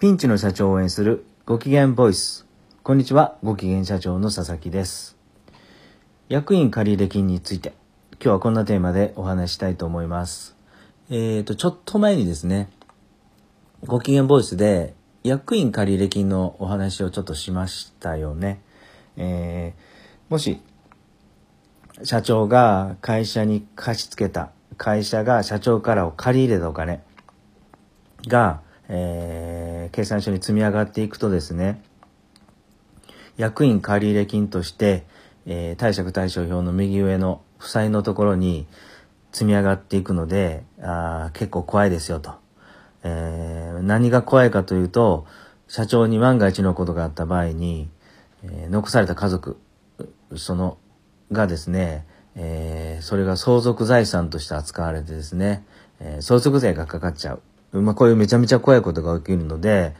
[0.00, 2.46] ピンチの社長を応援するご機嫌ボイス。
[2.84, 5.16] こんにちは、ご機嫌社長の佐々木です。
[6.28, 7.72] 役員借入金について、
[8.12, 10.56] 今日はこんなテーマでお話したいと思います。
[11.10, 12.70] えーと、ちょっと前にですね、
[13.86, 18.62] ご機嫌ボイスで役員借入金のお話をちょっとしましたよね。
[19.16, 20.62] えー、もし、
[22.04, 27.02] 社長が会社に貸し付けた、会社が社長からを借り入れたお金
[28.28, 29.47] が、えー、
[29.90, 31.82] 計算書に積み上がっていくとですね、
[33.36, 35.04] 役員借入金として、
[35.46, 38.66] えー、貸借対照表の右上の負債のところに
[39.32, 42.32] 積み上がっていくので、あ結構怖いですよと。
[43.04, 45.26] えー、何が怖いかというと、
[45.68, 47.88] 社長に万が一のことがあった場合に、
[48.42, 49.58] えー、残された家族、
[50.36, 50.78] その、
[51.30, 55.64] がですね、えー、それが相続財産として扱われてですね、
[56.00, 57.42] え、相続税がかかっちゃう。
[57.72, 59.94] まあ、こういうめちゃめちゃ怖いことが起きるので、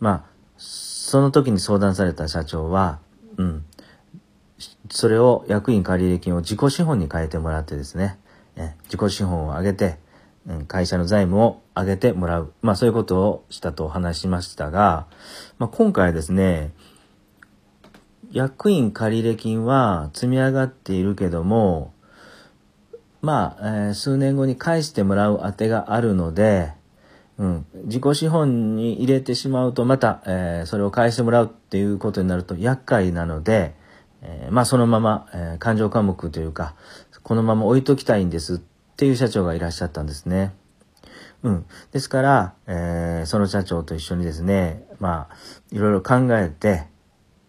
[0.00, 0.24] まあ、
[0.56, 2.98] その時に相談された社長は、
[3.36, 3.64] うん、
[4.90, 8.18] それを役員借入金を自己資本に変えてもらってですね、
[8.56, 9.98] え自己資本を上げて、
[10.46, 12.52] うん、会社の財務を上げてもらう。
[12.62, 15.06] まあそういうことをしたと話しましたが、
[15.58, 16.72] まあ今回ですね、
[18.32, 21.92] 役員借入金は積み上がっているけども、
[23.22, 26.72] まあ、えー、数年後に返してもらう当てがあるので、
[27.38, 33.74] うん、自己資本に入れてしまうとまた、えー、それを返してもらうっていうことになると厄介なので、
[34.22, 36.74] えー、まあそのまま、えー、感情科目というか、
[37.22, 38.58] このまま置いときたいんですっ
[38.96, 40.54] ていう社長がいらっしゃったんですね。
[41.42, 41.66] うん。
[41.92, 45.36] ですから、え、その社長と一緒にですね、まあ、
[45.70, 46.86] いろいろ考えて、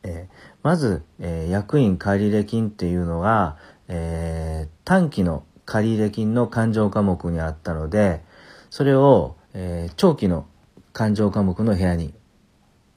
[0.03, 0.27] え、
[0.63, 8.23] まず、え、役員借入金っていうのが、え、短期の借入金の勘定科目にあったので、
[8.69, 10.45] それを、えー、長期の
[10.93, 12.13] 勘定科目の部屋に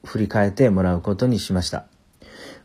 [0.03, 1.85] 振り替えてもらうことにしました。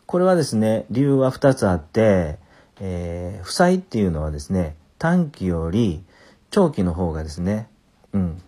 [0.07, 2.39] これはですね、理由は2つあって、
[2.81, 6.05] えー、負債っていうのはですね、短期より
[6.51, 7.69] 長期の方がですね、
[8.13, 8.43] うん、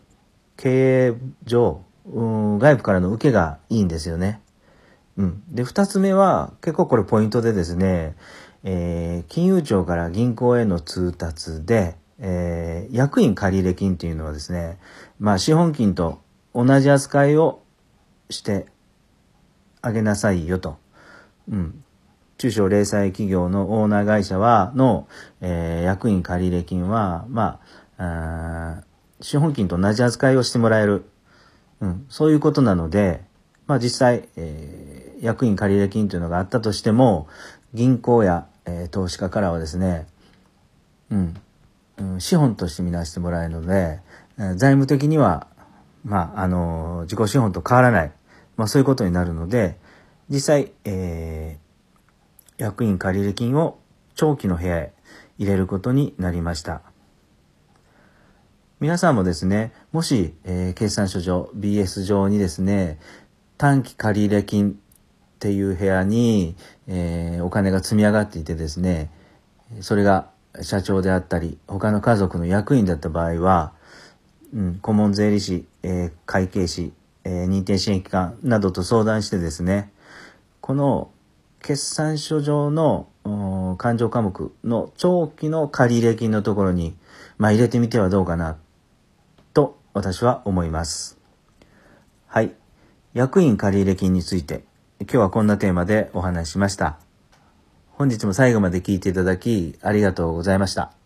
[0.57, 4.41] 経営上、うん、外部からの受けがいいんですよね。
[5.17, 5.43] うん。
[5.51, 8.15] で、2つ目は、結構これポイントでですね、
[8.65, 14.79] えー、金融庁から銀行への通達で、えー、役員借入金というのはですね、
[15.19, 16.21] まあ資本金と
[16.55, 17.63] 同じ扱いを
[18.31, 18.67] して
[19.81, 20.79] あげなさいよと。
[21.51, 21.85] うん。
[22.39, 25.09] 中小零細企業のオーナー会社は、の、
[25.41, 27.61] えー、役員借入金は、ま
[27.99, 28.83] あ、
[29.21, 31.05] 資本金と同じ扱いをしてもらえる。
[31.81, 32.07] うん。
[32.09, 33.23] そういうことなので、
[33.67, 37.29] まあ実際、えー、役員借入金というのがあったとしても、
[37.75, 40.07] 銀行や、えー、投資家からはですね、
[41.11, 41.37] うん、
[42.19, 44.01] 資本として見なしてもらえるので、
[44.37, 45.49] 財務的には、
[46.05, 48.13] まあ、あの、自己資本と変わらない、
[48.57, 49.77] まあそういうことになるので、
[50.29, 53.79] 実際、えー、役員借入金を
[54.15, 54.93] 長期の部屋へ
[55.39, 56.83] 入れることになりました。
[58.81, 62.99] 皆さんもですね、もし、えー、決算書上、BS 上にですね、
[63.57, 64.75] 短期借入金っ
[65.41, 66.57] ていう部屋に、
[66.87, 69.11] えー、お金が積み上がっていてですね、
[69.81, 73.73] それが社長であったり、他の家族の役員だった場合は、
[74.55, 76.93] うん、顧問税理士、えー、会計士、
[77.25, 79.93] えー、認定支援機関などと相談してですね、
[80.61, 81.11] この
[81.61, 83.09] 決算書上の
[83.79, 86.97] 勘定科目の長期の借入金のところに、
[87.37, 88.57] まあ、入れてみてはどうかな、
[89.55, 91.19] と私は思います。
[92.27, 92.55] はい。
[93.15, 94.65] 役員借入金について、
[95.01, 97.08] 今日はこんなテーマでお話ししました。
[97.99, 100.98] 本日も最後まで聴いていただき、ありがとうございました。